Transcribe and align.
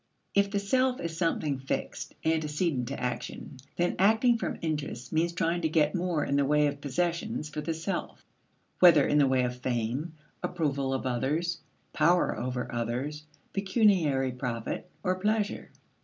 If 0.33 0.49
the 0.49 0.57
self 0.57 0.99
is 0.99 1.15
something 1.15 1.59
fixed 1.59 2.15
antecedent 2.25 2.87
to 2.87 2.99
action, 2.99 3.57
then 3.77 3.95
acting 3.99 4.35
from 4.39 4.57
interest 4.63 5.13
means 5.13 5.31
trying 5.31 5.61
to 5.61 5.69
get 5.69 5.93
more 5.93 6.25
in 6.25 6.37
the 6.37 6.43
way 6.45 6.65
of 6.65 6.81
possessions 6.81 7.49
for 7.49 7.61
the 7.61 7.75
self 7.75 8.25
whether 8.79 9.05
in 9.05 9.19
the 9.19 9.27
way 9.27 9.43
of 9.43 9.57
fame, 9.59 10.13
approval 10.41 10.91
of 10.91 11.05
others, 11.05 11.59
power 11.93 12.35
over 12.35 12.73
others, 12.73 13.27
pecuniary 13.53 14.31
profit, 14.31 14.89
or 15.03 15.19
pleasure. 15.19 15.69